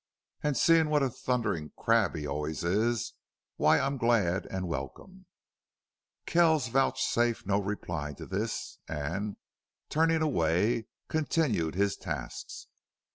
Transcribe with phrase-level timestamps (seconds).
[0.41, 3.13] An' seein' what a thunderin' crab he always is,
[3.57, 5.27] why I'm glad an' welcome."
[6.25, 9.37] Kells vouchsafed no reply to this and,
[9.89, 12.65] turning away, continued his tasks.